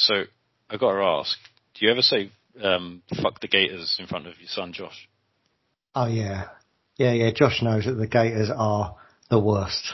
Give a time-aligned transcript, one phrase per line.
[0.00, 0.24] So
[0.70, 1.36] I got to ask,
[1.74, 2.30] do you ever say
[2.62, 5.08] um, "fuck the Gators" in front of your son Josh?
[5.94, 6.48] Oh yeah,
[6.96, 7.30] yeah, yeah.
[7.34, 8.96] Josh knows that the Gators are
[9.28, 9.92] the worst.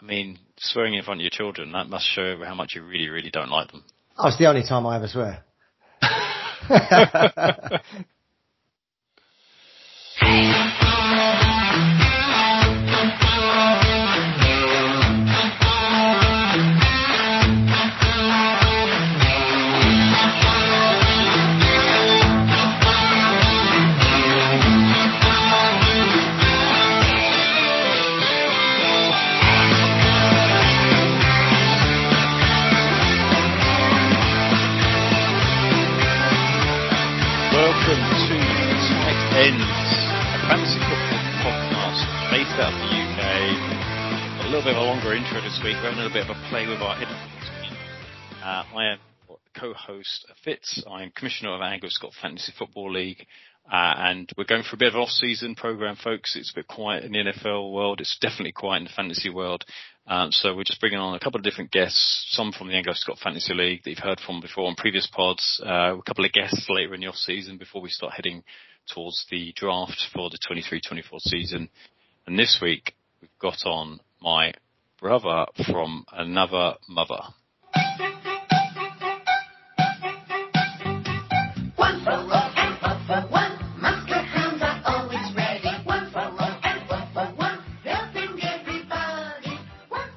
[0.00, 3.08] I mean, swearing in front of your children, that must show how much you really,
[3.10, 3.84] really don't like them.
[4.16, 5.44] Oh, it's the only time I ever swear.
[42.60, 44.46] out of the UK.
[44.46, 45.74] A little bit of a longer intro this week.
[45.82, 47.08] We're having a little bit of a play with our team.
[48.38, 48.98] Uh, I am
[49.58, 50.84] co-host Fitz.
[50.88, 53.26] I'm commissioner of Anglo Scott Fantasy Football League.
[53.66, 56.36] Uh, and we're going for a bit of an off-season program, folks.
[56.36, 58.00] It's a bit quiet in the NFL world.
[58.00, 59.64] It's definitely quiet in the fantasy world.
[60.06, 62.92] Um, so we're just bringing on a couple of different guests, some from the Anglo
[62.94, 66.32] Scott Fantasy League that you've heard from before on previous pods, uh, a couple of
[66.32, 68.44] guests later in the off season before we start heading
[68.92, 71.68] towards the draft for the 23-24 season.
[72.26, 74.54] And this week we've got on my
[74.98, 77.20] brother from another mother.
[81.76, 83.58] One for all and one for one.
[83.78, 85.68] Musket are always ready.
[85.84, 87.58] One for all and one for one.
[87.84, 89.58] Helping everybody.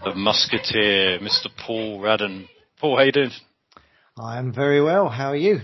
[0.06, 1.48] The Musketeer, Mr.
[1.58, 2.48] Paul Radden.
[2.80, 3.32] Paul, how you doing?
[4.18, 5.10] I'm very well.
[5.10, 5.60] How are you?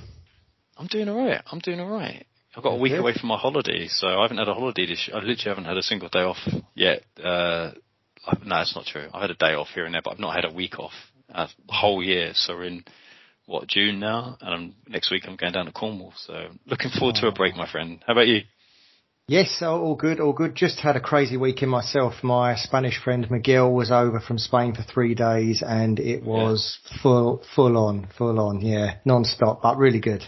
[0.75, 1.41] I'm doing alright.
[1.49, 2.27] I'm doing alright.
[2.55, 5.07] I've got a week away from my holiday, so I haven't had a holiday this
[5.07, 5.17] year.
[5.17, 6.37] I literally haven't had a single day off
[6.75, 7.03] yet.
[7.21, 7.71] Uh,
[8.25, 9.07] I- no, that's not true.
[9.13, 10.93] I've had a day off here and there, but I've not had a week off
[11.33, 12.31] uh, the whole year.
[12.35, 12.85] So we're in,
[13.47, 14.37] what, June now?
[14.39, 16.13] And I'm, next week I'm going down to Cornwall.
[16.15, 18.03] So looking forward to a break, my friend.
[18.05, 18.41] How about you?
[19.27, 20.53] Yes, all good, all good.
[20.53, 22.15] Just had a crazy weekend myself.
[22.23, 27.41] My Spanish friend Miguel was over from Spain for three days, and it was full,
[27.55, 28.59] full on, full on.
[28.59, 30.23] Yeah, non-stop, but really good.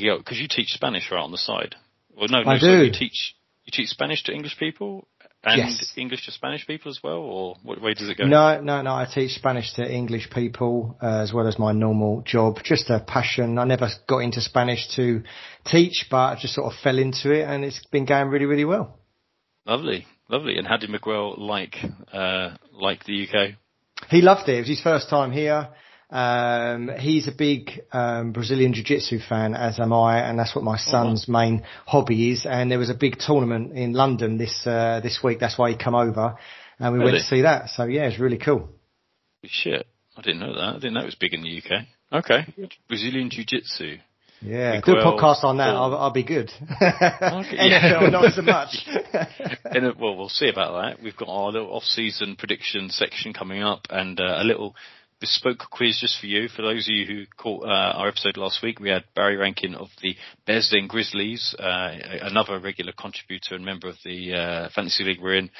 [0.00, 1.76] Because you teach Spanish right on the side.
[2.16, 2.84] Well, no, no, I so do.
[2.84, 3.34] you teach,
[3.64, 5.06] you teach Spanish to English people
[5.44, 5.92] and Yes.
[5.96, 8.24] English to Spanish people as well, or what way does it go?
[8.24, 8.92] No, no, no.
[8.94, 12.58] I teach Spanish to English people uh, as well as my normal job.
[12.64, 13.58] Just a passion.
[13.58, 15.22] I never got into Spanish to
[15.66, 18.64] teach, but I just sort of fell into it, and it's been going really, really
[18.64, 18.98] well.
[19.66, 20.56] Lovely, lovely.
[20.56, 21.76] And how did Miguel like
[22.12, 23.54] uh, like the UK?
[24.10, 24.56] He loved it.
[24.56, 25.68] It was his first time here.
[26.14, 30.76] Um, he's a big um, Brazilian Jiu-Jitsu fan, as am I, and that's what my
[30.76, 32.46] son's main hobby is.
[32.48, 35.40] And there was a big tournament in London this uh, this week.
[35.40, 36.36] That's why he come over,
[36.78, 37.70] and we went to see that.
[37.70, 38.68] So yeah, it's really cool.
[39.44, 40.62] Shit, I didn't know that.
[40.62, 41.84] I didn't know it was big in the UK.
[42.12, 42.46] Okay,
[42.86, 43.96] Brazilian Jiu Jitsu.
[44.40, 45.70] Yeah, do a podcast on that.
[45.70, 46.50] I'll, I'll be good.
[46.80, 48.86] NFL, not so much.
[49.98, 51.02] Well, we'll see about that.
[51.02, 54.76] We've got our little off-season prediction section coming up, and uh, a little
[55.24, 56.48] bespoke quiz just for you.
[56.48, 59.74] For those of you who caught uh, our episode last week, we had Barry Rankin
[59.74, 60.14] of the
[60.46, 65.36] Bears Den Grizzlies, uh, another regular contributor and member of the uh, fantasy league we're
[65.36, 65.50] in.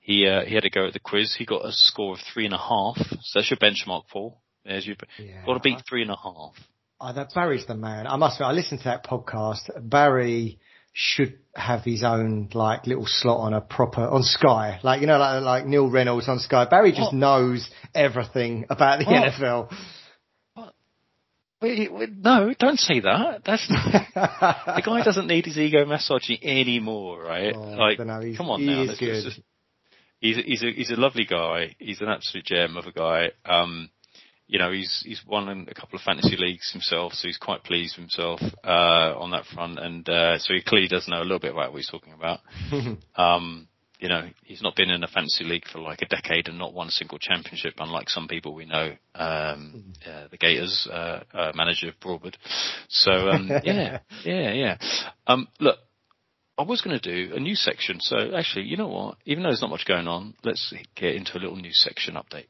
[0.00, 1.34] He uh, he had a go at the quiz.
[1.38, 2.96] He got a score of three and a half.
[2.96, 4.40] So that's your benchmark, Paul.
[4.64, 5.44] There's your Yeah.
[5.44, 6.54] got to beat three and a half.
[6.98, 8.06] Oh, that Barry's the man.
[8.06, 8.36] I must.
[8.40, 9.68] admit, I listened to that podcast.
[9.82, 10.58] Barry
[10.92, 15.18] should have his own like little slot on a proper on Sky, like you know,
[15.18, 16.64] like like Neil Reynolds on Sky.
[16.68, 17.14] Barry just What?
[17.14, 19.32] knows everything about the What?
[19.32, 19.72] NFL.
[21.62, 23.42] Wait, wait, no, don't say that.
[23.44, 23.68] That's
[24.14, 27.54] the guy doesn't need his ego massaging anymore, right?
[27.54, 28.82] Oh, like, come on he now.
[28.82, 29.24] is good.
[29.24, 29.40] just-
[30.20, 31.76] he's a, he's a he's a lovely guy.
[31.78, 33.32] He's an absolute gem of a guy.
[33.44, 33.90] Um,
[34.50, 37.96] you know, he's he's won a couple of fantasy leagues himself, so he's quite pleased
[37.96, 41.38] with himself uh, on that front, and uh, so he clearly does know a little
[41.38, 42.40] bit about what he's talking about.
[43.14, 43.68] um,
[44.00, 46.74] you know, he's not been in a fantasy league for like a decade and not
[46.74, 48.94] won a single championship, unlike some people we know.
[49.14, 52.36] Um, uh, the Gators uh, uh, manager of Broadwood.
[52.88, 54.78] So um, yeah, yeah, yeah.
[55.28, 55.78] Um, look,
[56.58, 58.00] I was going to do a news section.
[58.00, 59.18] So actually, you know what?
[59.26, 62.46] Even though there's not much going on, let's get into a little news section update.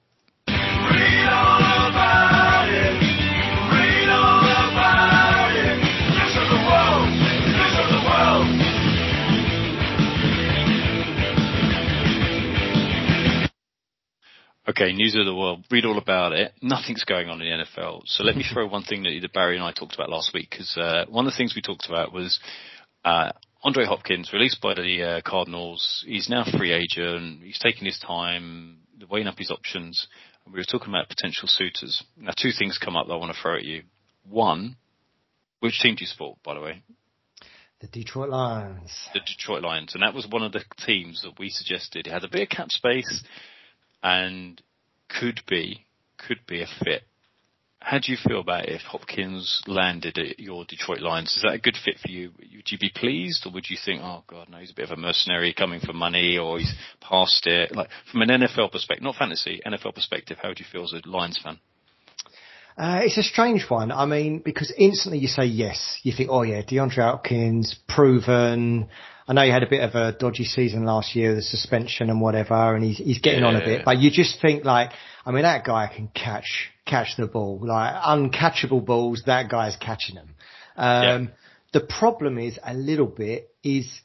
[14.81, 15.67] Okay, news of the world.
[15.71, 16.53] Read all about it.
[16.63, 18.03] Nothing's going on in the NFL.
[18.07, 20.49] So let me throw one thing that either Barry and I talked about last week,
[20.49, 22.41] because uh, one of the things we talked about was
[23.05, 23.33] uh,
[23.63, 26.03] Andre Hopkins, released by the uh, Cardinals.
[26.07, 27.43] He's now a free agent.
[27.43, 28.79] He's taking his time,
[29.11, 30.07] weighing up his options.
[30.53, 32.03] We were talking about potential suitors.
[32.17, 33.83] Now, two things come up that I want to throw at you.
[34.29, 34.77] One,
[35.61, 36.83] which team do you support, by the way?
[37.81, 38.93] The Detroit Lions.
[39.15, 42.07] The Detroit Lions, and that was one of the teams that we suggested.
[42.07, 43.23] It had a bit of cap space,
[44.03, 44.61] and
[45.09, 45.87] could be
[46.19, 47.03] could be a fit.
[47.83, 51.35] How do you feel about if Hopkins landed at your Detroit Lions?
[51.35, 52.31] Is that a good fit for you?
[52.39, 54.97] Would you be pleased, or would you think, oh god, no, he's a bit of
[54.97, 57.75] a mercenary coming for money, or he's past it?
[57.75, 61.09] Like from an NFL perspective, not fantasy, NFL perspective, how would you feel as a
[61.09, 61.59] Lions fan?
[62.81, 63.93] Uh, it's a strange one.
[63.93, 65.99] I mean, because instantly you say yes.
[66.03, 68.89] You think, oh yeah, DeAndre Hopkins, proven.
[69.29, 72.23] I know he had a bit of a dodgy season last year, the suspension and
[72.23, 73.65] whatever, and he's, he's getting on a Yeah.
[73.67, 73.85] bit.
[73.85, 74.93] But you just think like,
[75.27, 77.61] I mean, that guy can catch, catch the ball.
[77.63, 80.35] Like, uncatchable balls, that guy's catching them.
[80.75, 81.33] Um,
[81.75, 84.01] the problem is a little bit is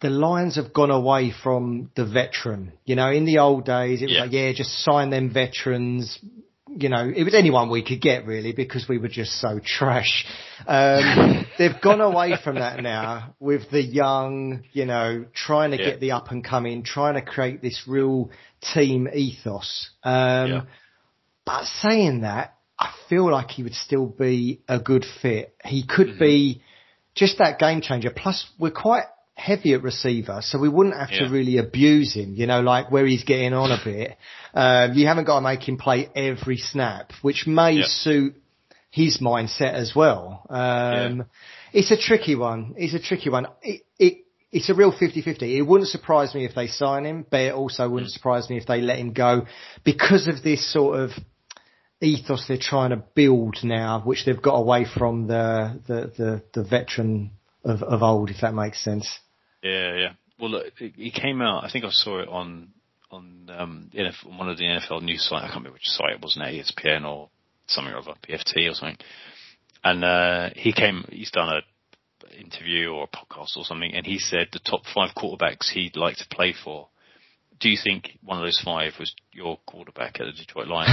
[0.00, 2.74] the Lions have gone away from the veteran.
[2.84, 4.22] You know, in the old days, it was Yeah.
[4.22, 6.16] like, yeah, just sign them veterans.
[6.76, 10.24] You know, it was anyone we could get really because we were just so trash.
[10.66, 15.90] Um, they've gone away from that now with the young, you know, trying to Yeah.
[15.90, 18.30] get the up and coming, trying to create this real
[18.74, 19.90] team ethos.
[20.04, 20.60] Um, Yeah.
[21.44, 25.54] but saying that, I feel like he would still be a good fit.
[25.64, 26.62] He could be
[27.14, 28.10] just that game changer.
[28.10, 29.04] Plus, we're quite
[29.48, 33.06] heavy at receiver, so we wouldn't have to really abuse him, you know, like where
[33.06, 34.16] he's getting on a bit.
[34.54, 37.84] Um, you haven't got to make him play every snap, which may Yeah.
[37.86, 38.34] suit
[38.90, 40.44] his mindset as well.
[40.50, 41.22] Um, Yeah.
[41.72, 42.74] it's a tricky one.
[42.76, 43.46] It's a tricky one.
[43.62, 44.14] It, it,
[44.52, 45.42] it's a real 50-50.
[45.42, 47.90] It wouldn't surprise me if they sign him, but it also Mm.
[47.92, 49.46] wouldn't surprise me if they let him go
[49.84, 51.10] because of this sort of
[52.02, 56.64] ethos they're trying to build now, which they've got away from the, the, the, the
[56.68, 57.30] veteran
[57.64, 59.06] of, of old, if that makes sense.
[59.62, 60.12] Yeah, yeah.
[60.38, 61.64] Well, look, he he came out.
[61.64, 62.68] I think I saw it on
[63.10, 65.42] on um, NFL, one of the NFL news sites.
[65.42, 67.28] I can't remember which site it was now, ESPN or
[67.66, 68.98] something or other, PFT or something.
[69.82, 71.04] And uh, he came.
[71.10, 71.60] He's done a
[72.38, 76.16] interview or a podcast or something, and he said the top five quarterbacks he'd like
[76.16, 76.88] to play for.
[77.58, 80.90] Do you think one of those five was your quarterback at the Detroit Lions?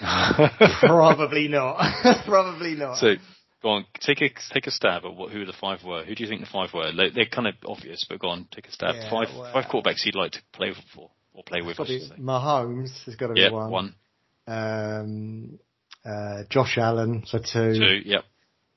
[0.80, 2.24] Probably not.
[2.26, 2.96] Probably not.
[2.96, 3.14] so,
[3.62, 6.04] go on, take a take a stab at what who the five were.
[6.04, 6.90] Who do you think the five were?
[6.92, 8.94] They, they're kind of obvious, but go on, take a stab.
[8.96, 11.76] Yeah, five well- five quarterbacks you'd like to play for or play with.
[11.76, 12.00] Probably.
[12.20, 13.70] Mahomes has got to be Yeah, one.
[13.70, 13.94] one,
[14.46, 15.58] Um,
[16.04, 17.74] uh, Josh Allen for two.
[17.78, 18.02] two.
[18.04, 18.24] Yep.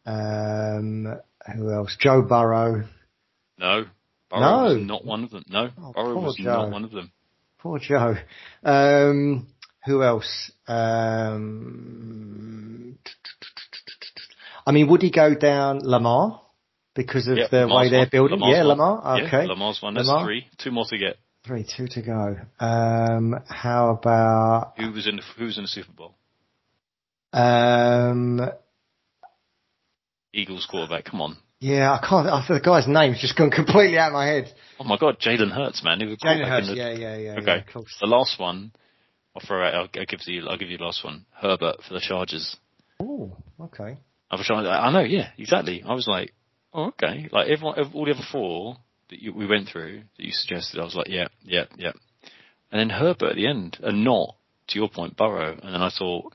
[0.05, 1.19] Um,
[1.55, 1.97] who else?
[1.99, 2.83] Joe Burrow.
[3.57, 3.85] No.
[4.29, 4.83] Burrow was No.
[4.83, 5.43] not one of them.
[5.49, 6.43] No, Oh, Burrow was Joe.
[6.63, 7.11] not one of them.
[7.59, 8.15] Poor Joe.
[8.63, 9.47] Um,
[9.85, 10.51] who else?
[11.65, 12.97] Um,
[14.65, 16.41] I mean, would he go down Lamar
[16.95, 18.39] because of Yep, the Lamar's way they're building?
[18.39, 18.67] Lamar's yeah, one.
[18.77, 19.17] Lamar.
[19.19, 19.93] Yeah, Okay, Lamar's one.
[19.93, 20.25] That's Lamar.
[20.25, 20.47] three.
[20.57, 21.17] Two more to get.
[21.45, 22.37] Three, two to go.
[22.59, 26.15] Um, how about Who was in the Who was in the Super Bowl?
[27.33, 28.41] um,
[30.33, 31.05] Eagles quarterback.
[31.05, 31.37] Come on.
[31.59, 32.27] yeah, I can't.
[32.27, 34.51] I, the guy's name's just gone completely out of my head.
[34.79, 35.99] Oh my God, Jalen Hurts, man.
[35.99, 36.67] Jalen Hurts.
[36.69, 37.35] the- Yeah, yeah, yeah.
[37.39, 37.63] Okay.
[37.75, 37.81] Yeah.
[38.01, 38.71] The last one,
[39.35, 39.73] I'll throw out.
[39.75, 40.47] I'll, I'll give you.
[40.47, 41.25] I'll give you the last one.
[41.33, 42.57] Herbert for the Chargers.
[42.99, 43.97] Oh, okay.
[44.35, 44.65] I was trying.
[44.65, 44.99] I know.
[45.01, 45.83] Yeah, exactly.
[45.85, 46.33] I was like,
[46.73, 47.29] oh, okay.
[47.31, 48.77] Like everyone, ev- all the other four
[49.09, 51.91] that you, we went through that you suggested, I was like, yeah, yeah, yeah.
[52.71, 54.35] And then Herbert at the end, and not
[54.69, 55.51] to your point, Burrow.
[55.61, 56.33] And then I thought,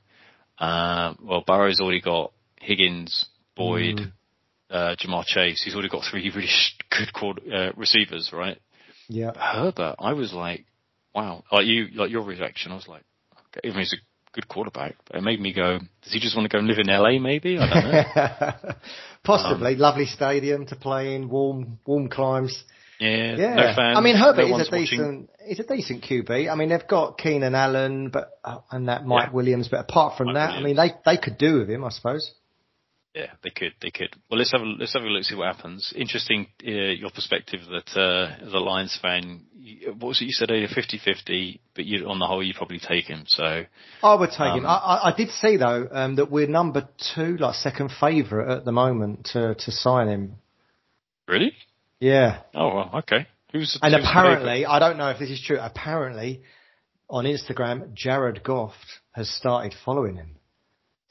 [0.57, 4.11] uh, well, Burrow's already got Higgins, Boyd, Mm.
[4.69, 5.61] uh, Ja'Marr Chase.
[5.63, 8.57] He's already got three really sh- good quarter, uh, receivers, right?
[9.09, 9.31] Yeah.
[9.35, 10.65] Herbert, I was like,
[11.13, 11.43] wow.
[11.51, 13.03] Like you, like your reaction, I was like,
[13.57, 13.97] okay, even he's a
[14.33, 16.79] good quarterback, but it made me go, does he just want to go and live
[16.79, 17.57] in LA maybe?
[17.59, 18.73] I don't know.
[19.23, 19.75] Possibly.
[19.75, 22.63] Lovely stadium to play in, warm, warm climes.
[22.99, 23.55] yeah, Yeah.
[23.55, 23.97] no fans.
[23.97, 24.79] I mean, Herbert no is a watching.
[24.79, 26.51] decent, he's a decent QB.
[26.51, 29.33] I mean, they've got Keenan Allen, but, uh, and that Mike Yeah.
[29.33, 31.89] Williams, but apart from Mike that, I mean, they, they could do with him, I
[31.89, 32.31] suppose.
[33.13, 34.15] Yeah, they could, they could.
[34.29, 35.91] Well, let's have a let's have a look, see what happens.
[35.97, 39.41] Interesting, uh, your perspective that uh, as a Lions fan,
[39.99, 43.05] what was it you said earlier, 50-50, but you on the whole you probably take
[43.05, 43.23] him.
[43.27, 43.63] So
[44.03, 44.65] I would take him.
[44.65, 48.57] Um, I, I, I did see though, um, that we're number two, like second favourite
[48.57, 50.35] at the moment to, to sign him.
[51.27, 51.53] really,
[51.99, 52.41] Yeah.
[52.53, 53.27] oh well, okay.
[53.51, 56.41] Who's And who's apparently, I don't know if this is true, apparently
[57.09, 58.73] on Instagram, Jared Goff
[59.11, 60.37] has started following him.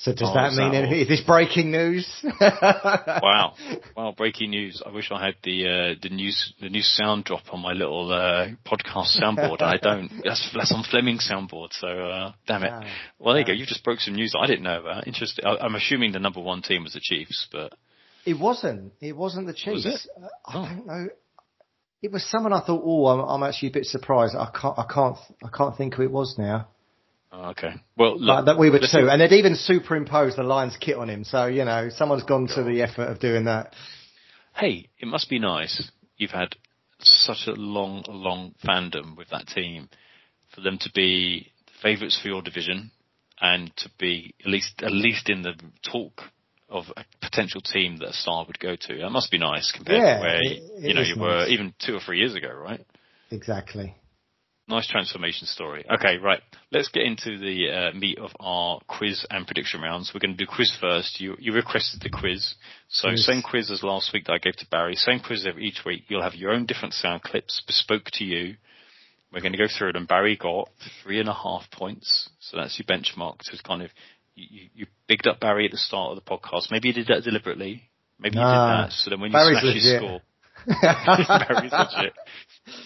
[0.02, 1.00] So does Oh, that mean that anything?
[1.02, 2.08] Is this breaking news?
[2.40, 3.54] Wow,
[3.96, 4.14] wow!
[4.16, 4.82] Breaking news.
[4.84, 8.10] I wish I had the uh, the news the news sound drop on my little
[8.12, 9.60] uh, podcast soundboard.
[9.62, 10.10] I don't.
[10.24, 11.72] That's that's on Fleming's soundboard.
[11.72, 12.72] So uh, damn it.
[13.18, 13.52] Well, there you go.
[13.52, 15.06] You just broke some news I didn't know about.
[15.06, 15.44] Interesting.
[15.44, 17.74] I, I'm assuming the number one team was the Chiefs, but
[18.24, 18.92] It wasn't.
[19.00, 20.06] It wasn't the Was Chiefs.
[20.16, 20.22] it?
[20.22, 20.64] Uh, I Oh.
[20.66, 21.08] don't know.
[22.02, 24.34] It was someone I thought, oh, I'm, I'm actually a bit surprised.
[24.34, 26.68] I can't, I can't, I can't think who it was now.
[27.32, 27.74] Oh, okay.
[27.96, 31.24] Well, look, that we were too, and they'd even superimposed the Lions kit on him.
[31.24, 33.72] So you know, someone's gone to the effort of doing that.
[34.54, 35.90] Hey, it must be nice.
[36.16, 36.56] You've had
[37.02, 39.88] such a long, long fandom with that team
[40.54, 42.90] for them to be favourites for your division
[43.40, 45.54] and to be at least at least in the
[45.90, 46.20] talk
[46.68, 48.98] of a potential team that a star would go to.
[48.98, 51.74] That must be nice compared Yeah, to where it- it you know you were even
[51.78, 52.84] two or three years ago, right?
[53.30, 53.94] Exactly.
[54.70, 55.84] Nice transformation story.
[55.92, 56.40] Okay, right.
[56.70, 60.12] Let's get into the uh, meat of our quiz and prediction rounds.
[60.14, 61.20] We're going to do quiz first.
[61.20, 62.54] You you requested the quiz,
[62.88, 63.24] so Yes.
[63.26, 64.94] same quiz as last week that I gave to Barry.
[64.94, 66.04] Same quiz every each week.
[66.06, 68.54] You'll have your own different sound clips bespoke to you.
[69.32, 70.70] We're going to go through it, and Barry got
[71.02, 73.42] three and a half points, so that's your benchmark.
[73.42, 73.90] So it's kind of
[74.36, 76.70] you, you, bigged up Barry at the start of the podcast.
[76.70, 77.82] Maybe you did that deliberately.
[78.20, 78.92] Maybe you did that.
[78.92, 79.82] So then when you Barry's smash legit.
[79.82, 80.20] your score.
[81.48, 82.12] Barry's legit.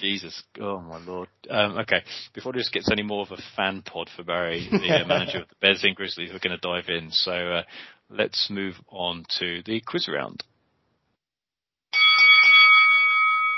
[0.00, 1.28] Jesus, oh my lord.
[1.50, 2.02] Um, okay,
[2.34, 5.48] before this gets any more of a fan pod for Barry, the uh, manager of
[5.48, 7.10] the Bears and Grizzlies, we're going to dive in.
[7.10, 7.62] So uh,
[8.08, 10.42] let's move on to the quiz round.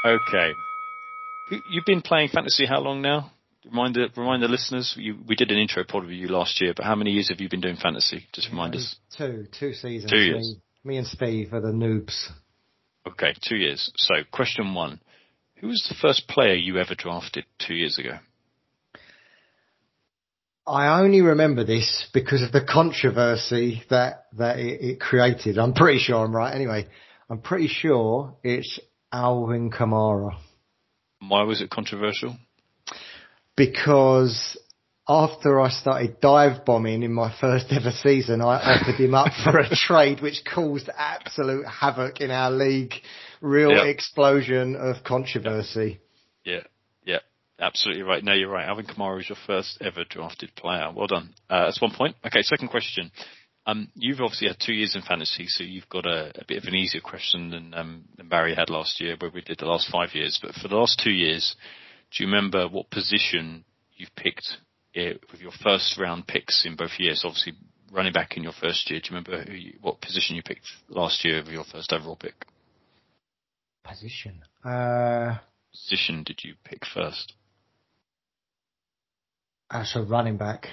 [0.05, 0.53] Okay,
[1.51, 3.33] You- you've been playing fantasy how long now?
[3.65, 4.95] Remind the remind the listeners.
[4.97, 7.41] You, we did an intro pod with you last year, but how many years have
[7.41, 8.27] you been doing fantasy?
[8.33, 8.95] Just remind us.
[9.17, 10.11] Two, two seasons.
[10.11, 10.55] Two years.
[10.85, 12.29] Me, me and Steve are the noobs.
[13.09, 13.91] Okay, two years.
[13.97, 15.01] So, question one:
[15.61, 18.19] Who was the first player you ever drafted two years ago?
[20.67, 25.59] I only remember this because of the controversy that that it, it created.
[25.59, 26.53] I'm pretty sure I'm right.
[26.55, 26.87] Anyway,
[27.31, 28.79] I'm pretty sure it's
[29.13, 30.37] Alvin Kamara
[31.27, 32.37] Why was it controversial?
[33.57, 34.59] because
[35.09, 39.59] after I started dive bombing in my first ever season, I offered him up for
[39.59, 42.95] a trade which caused absolute havoc in our league.
[43.41, 43.85] Real Yeah.
[43.85, 46.01] explosion of controversy.
[46.45, 46.63] Yeah,
[47.05, 47.19] yeah,
[47.61, 48.25] absolutely right.
[48.25, 48.67] No, you're right.
[48.67, 50.91] Alvin Kamara is your first ever drafted player.
[50.95, 51.35] Well done.
[51.49, 52.17] Uh, that's one point.
[52.27, 53.13] Okay, second question.
[53.67, 56.65] Um, you've obviously had two years in fantasy, so you've got a, a bit of
[56.69, 59.89] an easier question than, um, than Barry had last year, where we did the last
[59.91, 60.39] five years.
[60.41, 61.57] But for the last two years,
[62.13, 63.65] do you remember what position
[63.97, 64.59] you've picked
[64.97, 67.23] uh, with your first round picks in both years?
[67.25, 67.53] Obviously,
[67.93, 69.01] running back in your first year.
[69.01, 72.17] Do you remember who you, what position you picked last year with your first overall
[72.17, 72.47] pick?
[73.85, 74.43] Position.
[74.65, 75.37] Uh,
[75.73, 77.35] Position did you pick first?
[79.71, 80.69] as a running back.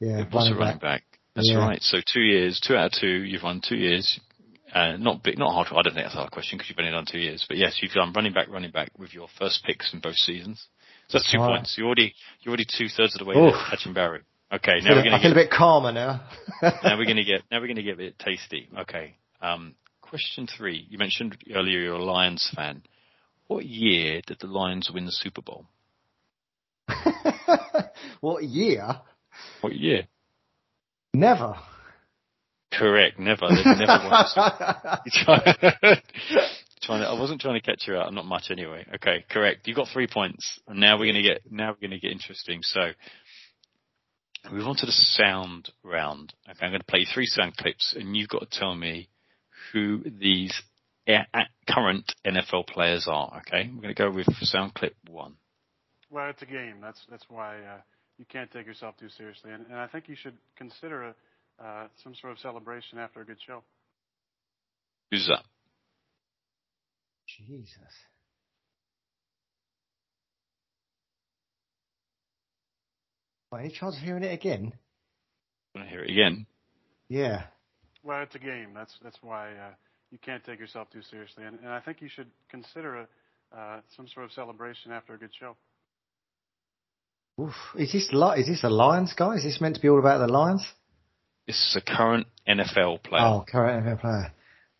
[0.00, 1.02] Yeah, It was a running back.
[1.34, 1.58] That's Yeah.
[1.58, 1.82] right.
[1.82, 3.24] So two years, two out of two.
[3.24, 4.18] You've won two years.
[4.72, 5.68] Uh, not big, not hard.
[5.68, 7.44] I don't think that's a hard question because you've only done two years.
[7.48, 10.66] But yes, you've done running back, running back with your first picks in both seasons.
[11.08, 11.56] So that's two Right.
[11.56, 11.76] points.
[11.78, 13.52] You're already you're already two thirds of the way Oof.
[13.52, 14.22] there, catching Barry.
[14.52, 16.20] Okay, I now we're gonna feel get a bit calmer now.
[16.62, 18.68] now we're gonna get now we're gonna get a bit tasty.
[18.76, 19.16] Okay.
[19.40, 20.86] Um, question three.
[20.88, 22.82] You mentioned earlier you're a Lions fan.
[23.46, 25.66] What year did the Lions win the Super Bowl?
[28.20, 29.00] what year?
[29.60, 30.06] What year?
[31.14, 31.54] Never.
[32.72, 33.18] Correct.
[33.18, 33.48] Never.
[33.48, 35.96] They've never won
[36.86, 36.98] the Super Bowl.
[36.98, 38.12] You try- trying to, I wasn't trying to catch you out.
[38.12, 38.86] Not much anyway.
[38.96, 39.66] Okay, correct.
[39.66, 40.60] You got three points.
[40.68, 42.60] And now we're gonna get now we're gonna get interesting.
[42.62, 42.92] So
[44.50, 46.34] we move on to the sound round.
[46.48, 49.08] Okay, I'm gonna play three sound clips, and you've got to tell me
[49.72, 50.62] who these
[51.08, 53.38] a- a- current NFL players are.
[53.46, 55.36] Okay, we're gonna go with sound clip one.
[56.10, 56.80] Well, it's a game.
[56.80, 57.80] That's that's why uh,
[58.18, 61.14] you can't take yourself too seriously, and, and I think you should consider a,
[61.64, 63.62] uh, some sort of celebration after a good show.
[65.10, 65.44] Who's that?
[67.36, 67.78] Jesus.
[73.50, 74.72] By any chance of hearing it again?
[75.74, 76.46] Want to hear it again?
[77.08, 77.44] Yeah.
[78.02, 78.70] Well, it's a game.
[78.74, 79.74] That's that's why uh,
[80.10, 83.80] you can't take yourself too seriously, and, and I think you should consider a, uh,
[83.96, 85.56] some sort of celebration after a good show.
[87.40, 87.54] Oof.
[87.76, 89.34] Is this li- is this a Lions guy?
[89.34, 90.66] Is this meant to be all about the Lions?
[91.46, 93.22] This is a current NFL player.
[93.22, 94.32] Oh, current NFL player.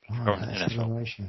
[0.08, 1.28] Blimey, Current that's NFL.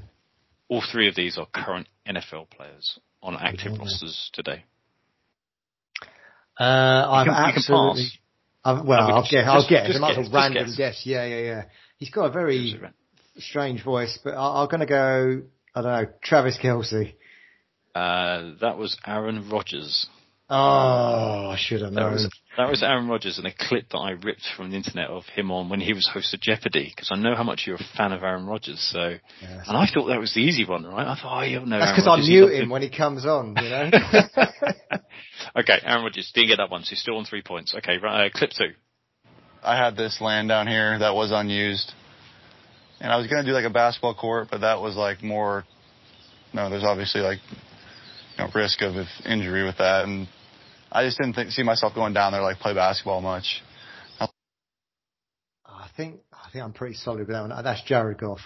[0.69, 0.83] Celebration.
[0.83, 3.79] All three of these are current NFL players on active Blimey.
[3.79, 4.63] rosters today.
[6.59, 6.63] Uh,
[7.09, 8.07] I've can- absolutely.
[8.65, 9.31] I've, well, No, I'll can- guess.
[9.31, 9.87] just- I'll guess.
[9.87, 10.75] just It might guess, well just random guess.
[10.75, 11.05] guess.
[11.05, 11.63] Yeah, yeah, yeah.
[11.97, 12.79] He's got a very
[13.37, 15.41] strange voice, but I, I'm going to go.
[15.75, 16.11] I don't know.
[16.23, 17.13] Travis Kelce.
[17.95, 20.07] Uh, that was Aaron Rodgers.
[20.49, 22.13] Oh, I should have That known.
[22.13, 25.23] was that was Aaron Rodgers in a clip that I ripped from the internet of
[25.35, 27.97] him on when he was host of Jeopardy because I know how much you're a
[27.97, 28.79] fan of Aaron Rodgers.
[28.91, 29.65] So, Yes.
[29.67, 31.07] and I thought that was the easy one, right?
[31.07, 31.79] I thought, oh, you'll know.
[31.79, 33.55] That's because I Rodgers, he's mute him when he comes on.
[33.55, 33.89] You know.
[35.59, 37.75] okay, Aaron Rodgers didn't get that one, so he's still on three points.
[37.75, 38.73] Okay, right, uh, clip two.
[39.63, 41.91] I had this land down here that was unused.
[42.99, 45.65] And I was going to do like a basketball court, but that was like more,
[46.53, 47.37] no, there's obviously like,
[48.37, 48.95] you know, risk of
[49.25, 50.05] injury with that.
[50.05, 50.27] And
[50.97, 53.61] I just didn't think, see myself going down there like play basketball much.
[54.19, 57.63] I think I think I'm pretty solid with that one.
[57.63, 58.39] That's Jared Goff.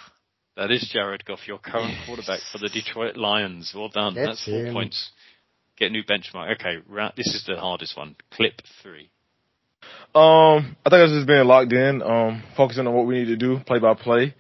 [0.58, 3.72] That is Jared Goff, your current quarterback for the Detroit Lions.
[3.74, 4.16] Well done.
[4.16, 5.12] That's That's four points.
[5.78, 6.56] Get a new benchmark.
[6.56, 8.18] Okay, ra- this is the hardest one.
[8.34, 9.10] Clip three.
[10.14, 13.38] Um, I think it's just being locked in, um, focusing on what we need to
[13.38, 14.36] do, play by play,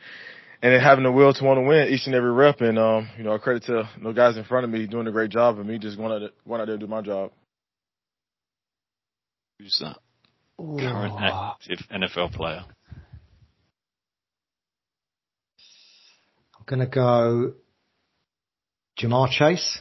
[0.62, 2.60] and then having the will to want to win each and every rep.
[2.60, 5.30] And um, you know, credit to the guys in front of me doing a great
[5.30, 7.32] job, and me just going out there, going out there to do my job.
[9.62, 9.98] Who's that?
[10.58, 12.63] Current active NFL player.
[16.58, 17.53] I'm gonna go
[19.00, 19.80] Ja'Marr Chase.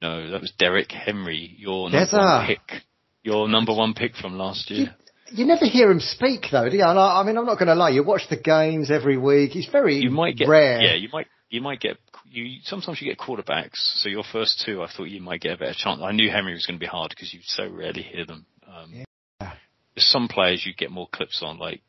[0.00, 2.82] No, that was Derrick Henry, your There's number one pick.
[3.22, 4.94] Your number one pick from last year.
[5.30, 6.84] You never hear him speak though, do you?
[6.84, 7.90] And I I mean, I'm not going to lie.
[7.90, 9.50] You watch the games every week.
[9.50, 10.82] He's very You might get rare.
[10.82, 11.98] yeah, you might you might get
[12.30, 13.76] you sometimes you get quarterbacks.
[14.02, 16.00] So your first two, I thought you might get a better chance.
[16.02, 18.46] I knew Henry was going to be hard because you so rarely hear them.
[18.66, 19.52] Um, Yeah.
[19.98, 21.82] Some players you get more clips on, like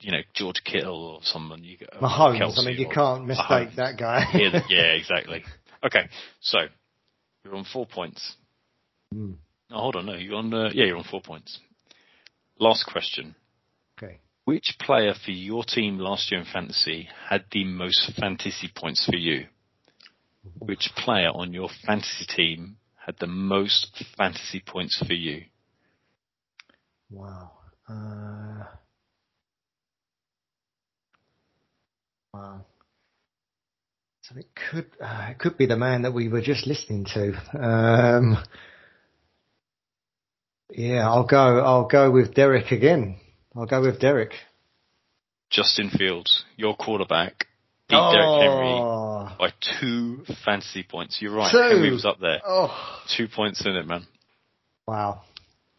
[0.00, 1.62] you know George Kittle or someone.
[1.62, 2.40] You get or Mahomes.
[2.40, 3.76] Kelce I mean, you can't mistake Mahomes.
[3.76, 4.26] that guy.
[4.34, 5.44] yeah, yeah, exactly.
[5.84, 6.08] Okay,
[6.40, 6.60] so
[7.44, 8.36] you're on four points.
[9.12, 9.32] Hmm.
[9.70, 10.54] Oh, hold on, no, you're on.
[10.54, 11.58] Uh, yeah, you're on four points.
[12.58, 13.34] Last question.
[14.02, 14.18] Okay.
[14.46, 19.16] Which player for your team last year in fantasy had the most fantasy points for
[19.16, 19.46] you?
[20.58, 25.44] Which player on your fantasy team had the most fantasy points for you?
[27.10, 27.52] Wow.
[27.88, 28.64] Uh,
[32.32, 32.64] wow.
[34.22, 37.34] So it could uh, it could be the man that we were just listening to.
[37.62, 38.38] Um,
[40.70, 41.60] yeah, I'll go.
[41.60, 43.18] I'll go with Derrick again.
[43.54, 44.32] I'll go with Derrick.
[45.50, 47.46] Justin Fields, your quarterback,
[47.88, 49.50] beat Derrick Henry Oh, by
[49.80, 51.18] two fantasy points.
[51.20, 51.58] You're right, Two.
[51.58, 52.40] Henry was up there.
[52.46, 52.70] oh,
[53.16, 54.06] Two points in it, man.
[54.86, 55.22] wow.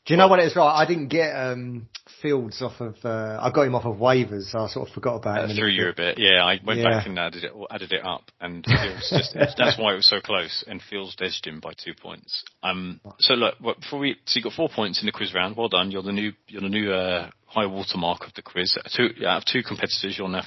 [0.06, 0.56] Do you know what it is?
[0.56, 1.88] Right, I didn't get um,
[2.22, 2.94] Fields off of.
[3.04, 5.56] Uh, I got him off of waivers, so I sort of forgot about Uh, him.
[5.58, 6.20] threw you a bit.
[6.20, 6.90] Yeah, I went Yeah.
[6.92, 10.22] back and added it, added it up, and Fields just that's why it was so
[10.22, 10.64] close.
[10.68, 12.44] And Fields edged him by two points.
[12.62, 15.58] Um, so look, what- before we, so you got four points in the quiz round.
[15.58, 15.90] Well done.
[15.90, 18.78] You're the new, you're the new uh, high watermark of the quiz.
[18.96, 20.44] Two out of two competitors, you're on there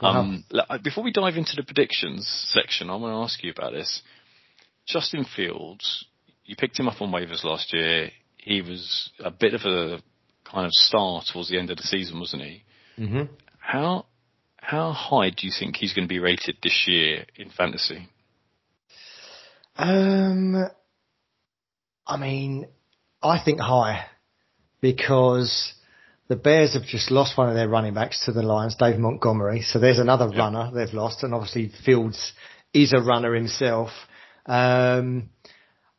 [0.00, 0.44] Um,
[0.82, 4.02] before we dive into the predictions section, I want to ask you about this.
[4.86, 6.04] Justin Fields,
[6.44, 8.10] you picked him up on waivers last year.
[8.36, 10.02] He was a bit of a
[10.44, 12.64] kind of star towards the end of the season, wasn't he?
[12.96, 13.22] hmm
[13.58, 14.06] How
[14.56, 18.08] how high do you think he's going to be rated this year in fantasy?
[19.76, 20.68] Um,
[22.06, 22.68] I mean,
[23.22, 24.06] I think high
[24.80, 25.74] because
[26.28, 29.60] the Bears have just lost one of their running backs to the Lions, Dave Montgomery.
[29.62, 32.32] So there's another runner they've lost, and obviously Fields
[32.72, 33.90] is a runner himself.
[34.46, 35.30] Um,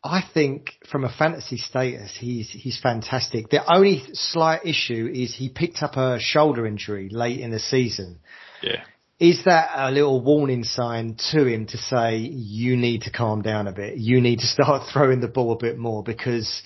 [0.03, 3.49] I think from a fantasy status, he's he's fantastic.
[3.49, 8.19] The only slight issue is he picked up a shoulder injury late in the season.
[8.61, 8.83] Yeah,
[9.19, 13.67] Is that a little warning sign to him to say you need to calm down
[13.67, 13.97] a bit?
[13.97, 16.61] You need to start throwing the ball a bit more because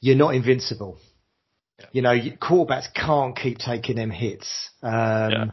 [0.00, 0.98] you're not invincible.
[1.92, 4.70] You know, quarterbacks can't keep taking them hits.
[4.82, 5.44] Um, Yeah.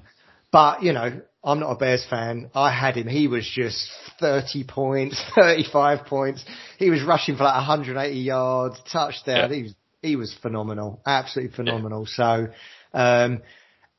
[0.52, 2.50] but you know, I'm not a Bears fan.
[2.54, 3.08] I had him.
[3.08, 6.44] He was just 30 points, 35 points.
[6.78, 9.50] He was rushing for like 180 yards, touchdown.
[9.52, 9.56] Yeah.
[9.56, 11.02] He was, he was phenomenal.
[11.06, 12.06] Absolutely phenomenal.
[12.06, 12.48] So,
[12.94, 13.42] um,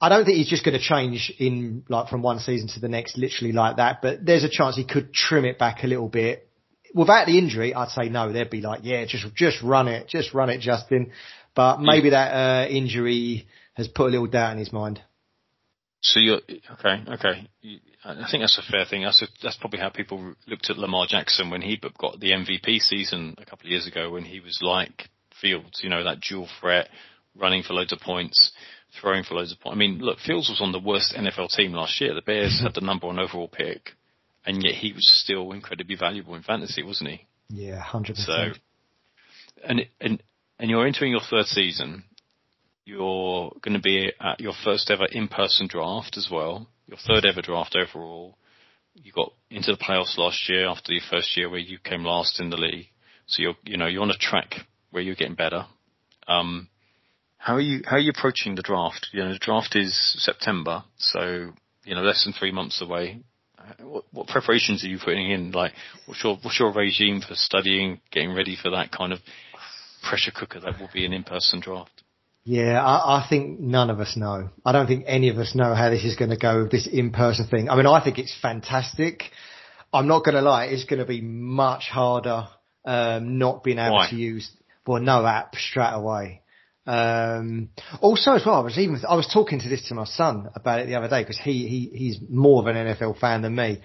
[0.00, 2.88] I don't think he's just going to change in like from one season to the
[2.88, 4.00] next, literally like that.
[4.00, 6.48] But there's a chance he could trim it back a little bit.
[6.94, 8.32] Without the injury, I'd say no.
[8.32, 11.10] They'd be like, yeah, just just run it, just run it, Justin.
[11.58, 15.02] But maybe that uh, injury has put a little doubt in his mind.
[16.02, 16.38] So you're
[16.74, 17.02] okay.
[17.14, 17.48] Okay,
[18.04, 19.02] I think that's a fair thing.
[19.02, 22.78] That's a, that's probably how people looked at Lamar Jackson when he got the MVP
[22.78, 25.08] season a couple of years ago, when he was like
[25.40, 26.90] Fields, you know, that dual threat,
[27.34, 28.52] running for loads of points,
[29.00, 29.74] throwing for loads of points.
[29.74, 32.14] I mean, look, Fields was on the worst NFL team last year.
[32.14, 33.96] The Bears had the number one overall pick,
[34.46, 37.26] and yet he was still incredibly valuable in fantasy, wasn't he?
[37.48, 38.54] Yeah, hundred percent.
[38.54, 38.60] So,
[39.64, 40.22] and and
[40.58, 42.04] and you're entering your third season.
[42.84, 46.68] You're going to be at your first ever in-person draft as well.
[46.86, 48.38] Your third ever draft overall.
[48.94, 52.40] You got into the playoffs last year after your first year where you came last
[52.40, 52.86] in the league.
[53.26, 54.54] So you're you know you're on a track
[54.90, 55.66] where you're getting better.
[56.26, 56.68] Um,
[57.36, 59.08] how are you how are you approaching the draft?
[59.12, 61.52] You know the draft is September, so
[61.84, 63.20] you know less than three months away.
[63.80, 65.52] What, what preparations are you putting in?
[65.52, 65.72] Like,
[66.06, 69.18] what's your what's your regime for studying, getting ready for that kind of
[70.02, 72.02] pressure cooker that will be an in-person draft?
[72.44, 74.50] Yeah, I, I think none of us know.
[74.64, 76.86] I don't think any of us know how this is going to go with this
[76.86, 77.68] in-person thing.
[77.68, 79.24] I mean, I think it's fantastic.
[79.92, 82.48] I'm not going to lie, it's going to be much harder
[82.84, 84.10] um, not being able Why?
[84.10, 84.50] to use
[84.86, 86.40] well no app straight away.
[86.86, 87.68] Um,
[88.00, 90.80] also as well, I was even I was talking to this to my son about
[90.80, 93.82] it the other day because he he he's more of an NFL fan than me.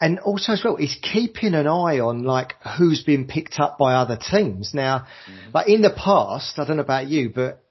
[0.00, 3.94] And also as well, he's keeping an eye on like who's been picked up by
[3.94, 4.72] other teams.
[4.72, 5.06] Now,
[5.52, 7.62] like in the past, I don't know about you, but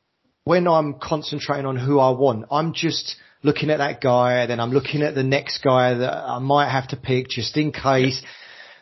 [0.43, 4.71] when I'm concentrating on who I want, I'm just looking at that guy, then I'm
[4.71, 8.21] looking at the next guy that I might have to pick just in case.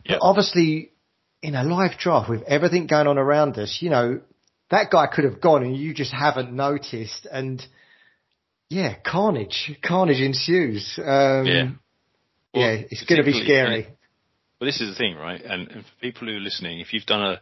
[0.04, 0.16] Yeah.
[0.16, 0.92] But obviously,
[1.42, 4.22] in a live draft with everything going on around us, you know,
[4.70, 7.28] that guy could have gone and you just haven't noticed.
[7.32, 7.66] And
[8.70, 11.00] yeah, carnage, carnage ensues.
[11.02, 11.70] Um, Yeah.
[12.60, 13.88] Yeah, it's going to be scary.
[14.60, 15.42] Well, this is the thing, right?
[15.42, 17.42] And, and for people who are listening, if you've done a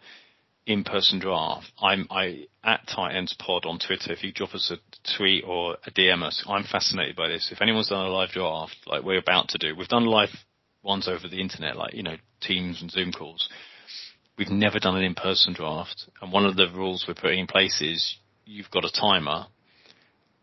[0.65, 4.11] in-person draft, I'm I at Tight Ends Pod on Twitter.
[4.11, 7.49] If you drop us a tweet or a DM us, I'm fascinated by this.
[7.51, 10.29] If anyone's done a live draft like we're about to do, we've done live
[10.83, 13.47] ones over the internet, like you know Teams and Zoom calls.
[14.37, 17.81] We've never done an in-person draft, and one of the rules we're putting in place
[17.81, 19.47] is you've got a timer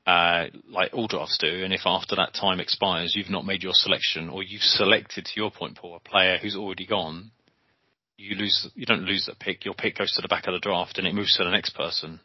[0.06, 3.72] uh, like all drafts do, and if after that time expires you've not made your
[3.74, 7.30] selection or you've selected to your point, Paul, a player who's already gone,
[8.16, 8.68] you lose.
[8.74, 9.64] You don't lose that pick.
[9.64, 11.70] Your pick goes to the back of the draft and it moves to the next
[11.70, 12.20] person.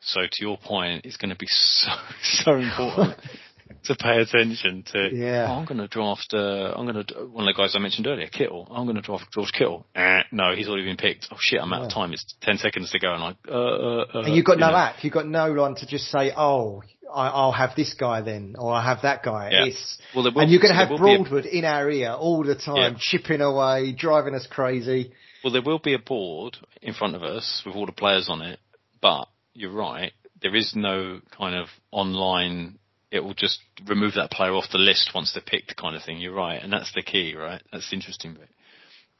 [0.00, 1.90] So to your point, it's going to be so
[2.22, 3.16] so important
[3.84, 5.08] to pay attention to.
[5.12, 5.46] Yeah.
[5.48, 6.32] "Oh, I'm going to draft.
[6.32, 8.68] Uh, I'm going to one of the guys I mentioned earlier, Kittle.
[8.70, 9.86] I'm going to draft George Kittle.
[9.94, 11.28] Eh, no, he's already been picked.
[11.32, 12.12] Oh shit, I'm out of time.
[12.12, 13.36] It's ten seconds to go, and I.
[13.50, 14.76] Uh, uh, uh, And you've got you no know.
[14.76, 14.96] app.
[15.02, 18.82] You've got no one to just say, oh, I'll have this guy then, or I'll
[18.82, 19.50] have that guy.
[19.50, 19.66] Yeah.
[20.14, 22.92] Well, and you're going to have be a- Broadwood in our ear all the time,
[22.94, 22.98] Yeah.
[22.98, 25.12] chipping away, driving us crazy.
[25.42, 28.42] Well, there will be a board in front of us with all the players on
[28.42, 28.58] it,
[29.00, 30.12] but you're right.
[30.42, 32.78] There is no kind of online.
[33.10, 36.18] It will just remove that player off the list once they're picked, kind of thing.
[36.18, 37.62] You're right, and that's the key, right?
[37.72, 38.48] That's the interesting bit.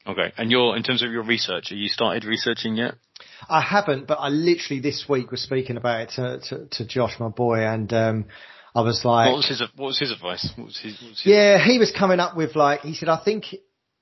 [0.07, 1.69] Okay, and you're in terms of your research.
[1.69, 2.95] Have you started researching yet?
[3.49, 7.19] I haven't, but I literally this week was speaking about it to, to, to Josh,
[7.19, 8.25] my boy, and um,
[8.73, 10.49] I was like, What was his What was his advice?
[10.55, 13.09] What was his, what was his Yeah, he was coming up with like he said,
[13.09, 13.45] I think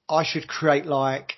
[0.08, 1.34] I should create like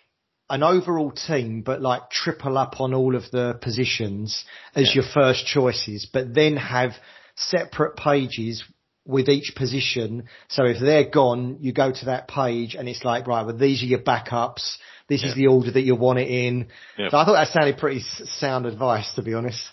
[0.50, 5.46] an overall team, but like triple up on all of the positions as your first
[5.46, 6.92] choices, but then have
[7.36, 8.64] separate pages
[9.08, 10.26] with each position.
[10.50, 13.82] So if they're gone, you go to that page and it's like, right, well, these
[13.82, 14.78] are your backups.
[15.08, 16.68] This is the order that you want it in.
[16.98, 17.10] Yeah.
[17.10, 19.64] So I thought that sounded pretty sound advice, to be honest.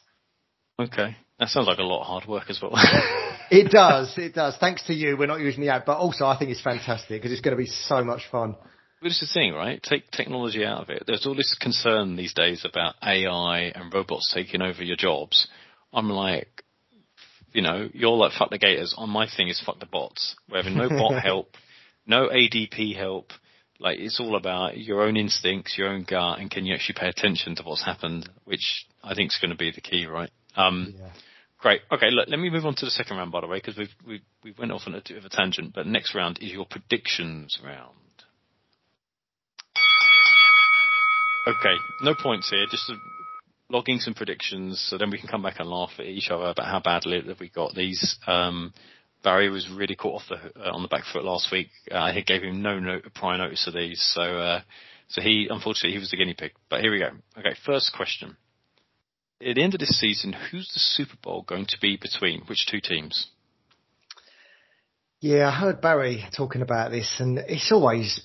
[0.81, 2.73] Okay, that sounds like a lot of hard work as well.
[3.51, 4.57] It does, it does.
[4.57, 7.31] Thanks to you, we're not using the app, but also I think it's fantastic because
[7.31, 8.57] it's going to be so much fun.
[9.01, 9.83] But it's the thing, right?
[9.83, 11.05] Take technology out of it.
[11.07, 15.47] There's all this concern these days about AI and robots taking over your jobs.
[15.93, 16.65] I'm like,
[17.55, 18.95] you know, you're like fuck the gators.
[18.99, 20.37] On my thing is fuck the bots.
[20.51, 21.55] We're having no bot help,
[22.07, 23.31] no ADP help.
[23.81, 27.09] Like it's all about your own instincts, your own gut, and can you actually pay
[27.09, 30.31] attention to what's happened, which I think is going to be the key, right?
[30.57, 31.11] Um, Yeah.
[31.59, 31.81] Great.
[31.91, 33.95] Okay, look, let me move on to the second round, by the way, because we've,
[34.07, 35.73] we we went off on a bit of a tangent.
[35.75, 37.97] But next round is your predictions round.
[41.47, 42.95] Okay, no points here, just uh,
[43.71, 46.67] logging some predictions, so then we can come back and laugh at each other about
[46.67, 48.17] how badly have we got these.
[48.27, 48.73] Um,
[49.23, 51.71] Barry was really caught off the uh, on the back foot last week.
[51.91, 54.61] Uh, I gave him no note, prior notice of these, so uh,
[55.09, 56.53] so he unfortunately he was the guinea pig.
[56.69, 57.11] But here we go.
[57.39, 58.37] Okay, first question.
[59.41, 62.43] At the end of this season, who's the Super Bowl going to be between?
[62.43, 63.29] Which two teams?
[65.21, 68.21] Yeah, I heard Barry talking about this, and it's always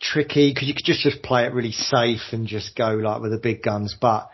[0.00, 3.32] tricky because you could just just play it really safe and just go like with
[3.32, 3.96] the big guns.
[3.98, 4.28] But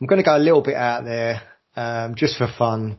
[0.00, 1.42] I'm going to go a little bit out there,
[1.76, 2.98] um, just for fun.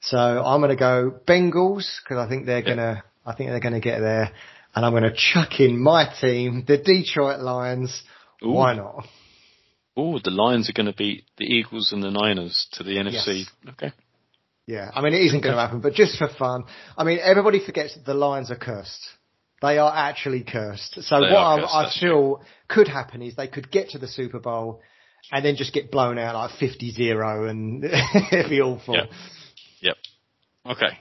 [0.00, 3.60] So I'm going to go Bengals because I think they're going to, I think they're
[3.60, 4.32] going to get there,
[4.74, 8.02] and I'm going to chuck in my team, the Detroit Lions.
[8.44, 8.52] Ooh.
[8.52, 9.06] Why not?
[9.96, 13.44] Oh, the Lions are going to beat the Eagles and the Niners to the NFC.
[13.68, 13.92] Okay.
[14.66, 16.64] Yeah, I mean it isn't going to happen, but just for fun.
[16.96, 19.04] I mean everybody forgets that the Lions are cursed.
[19.60, 21.02] They are actually cursed.
[21.02, 24.06] So They what are I, I feel could happen is they could get to the
[24.06, 24.80] Super Bowl
[25.32, 27.84] and then just get blown out like 50-0 and
[28.32, 28.94] it'd be awful.
[28.94, 29.06] Yeah.
[29.80, 29.96] Yep.
[30.66, 30.98] Okay.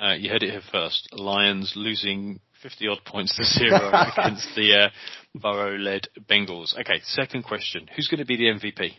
[0.00, 1.08] Uh, you heard it here first.
[1.12, 4.88] Lions losing 50 odd points to zero against the uh,
[5.34, 6.78] Burrow-led Bengals.
[6.78, 7.88] Okay, second question.
[7.94, 8.92] Who's going to be the MVP?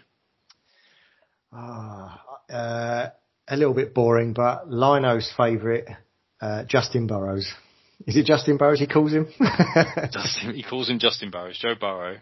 [1.52, 3.08] Ah, uh,
[3.48, 5.86] a little bit boring, but Lino's favourite,
[6.42, 7.52] uh, Justin Burrows.
[8.08, 9.28] Is it Justin Burrows he calls him?
[10.12, 12.18] Justin, he calls him Justin Burrows, Joe Burrow.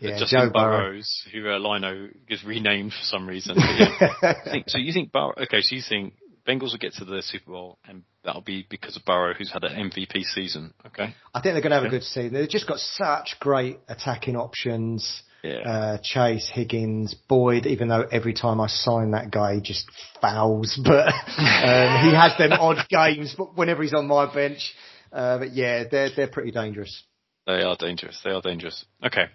[0.00, 0.90] yeah, Justin Joe Burrow.
[0.90, 3.56] Burrows, who uh, Lino gets renamed for some reason.
[3.58, 4.34] Yeah.
[4.44, 5.34] think, so you think Burrow?
[5.36, 6.14] Okay, so you think
[6.48, 9.64] Bengals will get to the Super Bowl, and that'll be because of Burrow, who's had
[9.64, 10.72] an MVP season.
[10.86, 11.14] Okay.
[11.34, 12.32] I think they're going to have a good season.
[12.32, 15.22] They've just got such great attacking options.
[15.42, 15.58] Yeah.
[15.60, 19.86] uh, Chase, Higgins, Boyd, even though every time I sign that guy, he just
[20.20, 24.74] fouls, but um, he has them odd games but whenever he's on my bench.
[25.12, 27.04] Uh, but yeah, they're, they're pretty dangerous.
[27.46, 28.20] They are dangerous.
[28.24, 28.84] They are dangerous.
[29.04, 29.26] Okay.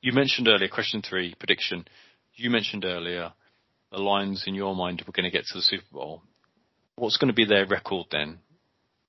[0.00, 1.86] You mentioned earlier, question three, prediction.
[2.34, 3.32] You mentioned earlier
[3.90, 6.22] the Lions in your mind were going to get to the Super Bowl.
[6.96, 8.38] What's going to be their record then?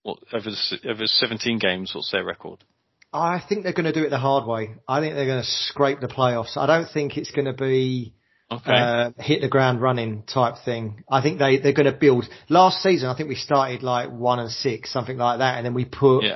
[0.03, 2.63] What, over, the, over 17 games, what's their record?
[3.11, 4.75] I think they're going to do it the hard way.
[4.87, 6.57] I think they're going to scrape the playoffs.
[6.57, 8.13] I don't think it's going to be
[8.51, 8.71] Okay.
[8.71, 11.03] uh, hit the ground running type thing.
[11.09, 12.25] I think they, they're going to build.
[12.47, 15.73] Last season, I think we started like one and six, something like that, and then
[15.73, 16.35] we put Yeah.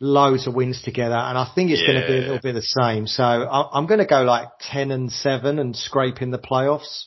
[0.00, 2.62] loads of wins together, and I think it's going to be a little bit the
[2.62, 3.06] same.
[3.06, 7.04] So I, I'm going to go like 10 and 7 and scrape in the playoffs.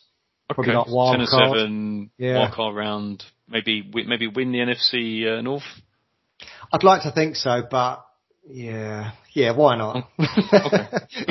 [0.50, 1.58] Probably like wild 10 and card.
[1.58, 2.38] 7, Yeah.
[2.38, 5.64] wild card round, maybe, maybe win the NFC uh, North.
[6.72, 8.06] I'd like to think so, but
[8.48, 10.10] yeah, yeah, why not?
[10.20, 10.54] it's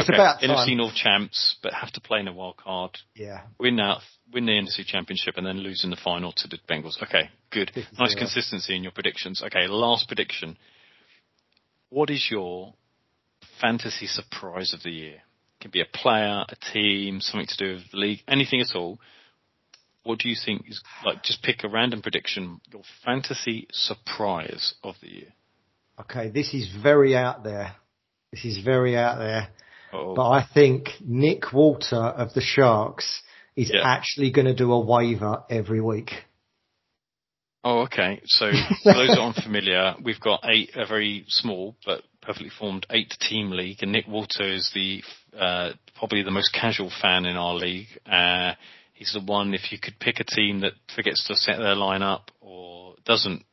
[0.08, 0.14] Okay.
[0.14, 0.50] about time.
[0.50, 2.98] NFC North champs, but have to play in a wild card.
[3.14, 3.42] Yeah.
[3.58, 3.98] win that,
[4.32, 7.02] win the NFC Championship, and then lose in the final to the Bengals.
[7.02, 7.70] Okay, good.
[7.74, 7.98] 50-0.
[7.98, 9.42] Nice consistency in your predictions.
[9.44, 10.56] Okay, last prediction.
[11.90, 12.72] What is your
[13.60, 15.16] fantasy surprise of the year?
[15.16, 18.74] It can be a player, a team, something to do with the league, anything at
[18.74, 18.98] all.
[20.04, 21.22] What do you think is like?
[21.22, 22.60] Just pick a random prediction.
[22.72, 25.32] Your fantasy surprise of the year.
[26.00, 27.74] Okay, this is very out there.
[28.32, 29.48] This is very out there.
[29.92, 33.22] Oh, But I think Nick Walter of the Sharks
[33.56, 33.82] is Yeah.
[33.84, 36.12] actually going to do a waiver every week.
[37.64, 38.20] Oh, okay.
[38.24, 38.50] So
[38.82, 43.50] for those that aren't familiar, we've got eight, a very small but perfectly formed eight-team
[43.50, 45.02] league, and Nick Walter is the
[45.38, 47.88] uh, probably the most casual fan in our league.
[48.06, 48.54] Uh,
[48.94, 52.22] he's the one if you could pick a team that forgets to set their lineup
[52.40, 53.44] or doesn't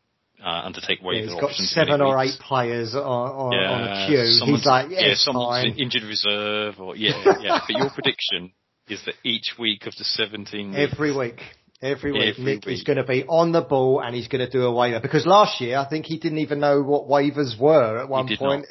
[0.43, 1.71] uh, undertake Yeah, waiver he's got options.
[1.71, 2.35] seven or weeks.
[2.35, 4.53] eight players on, on, Yeah, on a queue.
[4.53, 5.75] He's like, yeah, yeah, someone's fine.
[5.77, 7.59] injured reserve, or yeah, yeah.
[7.67, 8.51] But your prediction
[8.87, 11.41] is that each week of the 17 weeks, Every week.
[11.81, 14.51] Every week, Every Nick is going to be on the ball and he's going to
[14.51, 14.99] do a waiver.
[14.99, 18.65] Because last year, I think he didn't even know what waivers were at one point.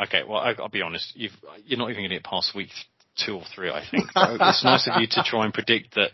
[0.00, 1.12] Okay, well, I, I'll be honest.
[1.16, 1.32] You've,
[1.64, 2.68] you're not even going to get past week
[3.24, 4.04] two or three, I think.
[4.12, 6.10] So it's nice of you to try and predict that,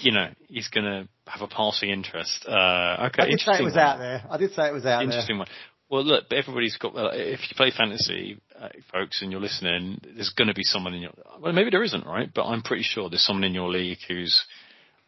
[0.00, 2.46] you know, he's going to have a passing interest.
[2.46, 3.82] Uh, okay, I did say it interesting was one.
[3.82, 4.24] out there.
[4.30, 5.02] I did say it was out there.
[5.02, 5.48] Interesting one.
[5.88, 6.96] Well, look, but everybody's got.
[6.96, 10.94] Uh, if you play fantasy, uh, folks, and you're listening, there's going to be someone
[10.94, 11.12] in your.
[11.40, 12.28] Well, maybe there isn't, right?
[12.32, 14.44] But I'm pretty sure there's someone in your league who's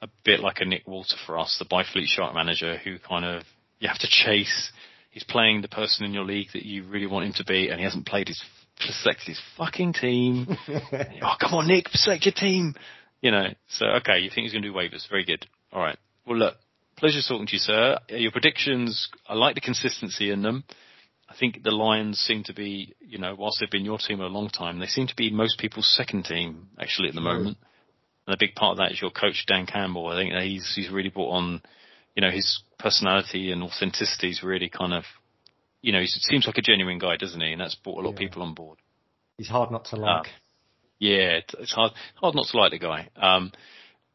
[0.01, 3.43] a bit like a Nick Walter for us, the Byfleet Shark manager, who kind of
[3.81, 4.71] you have to chase.
[5.11, 7.79] He's playing the person in your league that you really want him to be, and
[7.79, 8.41] he hasn't played his
[8.81, 10.47] selected his fucking team.
[10.69, 12.75] oh, come on, Nick, select your team.
[13.21, 15.09] You know, so okay, you think he's going to do waivers?
[15.09, 15.47] Very good.
[15.73, 15.99] All right.
[16.27, 16.55] Well, look,
[16.97, 17.99] pleasure talking to you, sir.
[18.09, 20.65] Your predictions, I like the consistency in them.
[21.29, 24.27] I think the Lions seem to be, you know, whilst they've been your team a
[24.27, 27.59] long time, they seem to be most people's second team actually at the moment.
[28.27, 30.09] And a big part of that is your coach Dan Campbell.
[30.09, 31.63] I think he's he's really brought on,
[32.15, 35.05] you know, his personality and authenticity is really kind of,
[35.83, 37.53] you know, he seems like a genuine guy, doesn't he?
[37.53, 38.79] And that's brought a lot of people on board.
[39.37, 40.19] He's hard not to ah.
[40.19, 40.27] like.
[40.99, 43.09] Yeah, it's hard hard not to like the guy.
[43.17, 43.53] Um,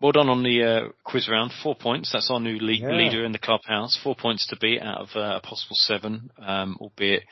[0.02, 1.52] well done on the uh, quiz round.
[1.63, 2.12] Four points.
[2.12, 2.91] That's our new le- Yeah.
[2.91, 3.98] leader in the clubhouse.
[4.04, 6.30] Four points to beat out of uh, a possible seven.
[6.39, 7.24] Um, albeit,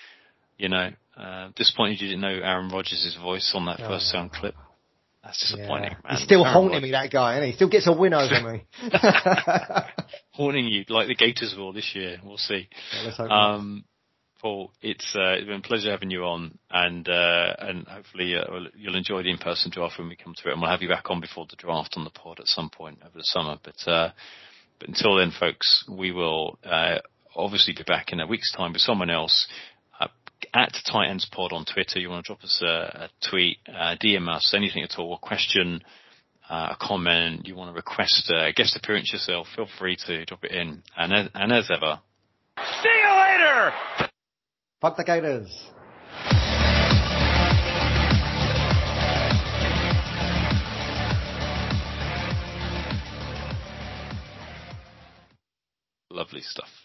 [0.58, 4.14] you know, uh, disappointed you didn't know Aaron Rodgers' voice on that first Oh.
[4.14, 4.56] sound clip.
[5.24, 5.58] That's Yeah.
[5.58, 6.16] disappointing, man.
[6.16, 8.54] He's still Aaron haunting Rodgers me, that guy, and he still gets a win over
[8.54, 8.64] me.
[10.32, 12.20] haunting you like the Gators will this year.
[12.24, 12.68] We'll see.
[12.96, 13.56] Yeah, let's hope not.
[13.56, 13.84] Um,
[14.41, 18.45] Paul, it's, uh, it's been a pleasure having you on, and uh, and hopefully uh,
[18.75, 21.12] you'll enjoy the in-person draft when we come to it, and we'll have you back
[21.12, 23.58] on before the draft on the pod at some point over the summer.
[23.63, 24.12] But uh,
[24.80, 26.97] but until then, folks, we will uh,
[27.36, 29.47] obviously be back in a week's time with someone else.
[30.56, 32.65] At Tight Ends Pod on Twitter, you want to drop us a,
[33.06, 35.82] a tweet, uh, DM us, anything at all, a question,
[36.49, 40.51] a comment, you want to request a guest appearance yourself, feel free to drop it
[40.51, 40.82] in.
[40.97, 42.01] And and as ever,
[42.58, 43.73] See you later!
[44.82, 45.72] Fuck the Gators.
[56.10, 56.81] lovely stuff.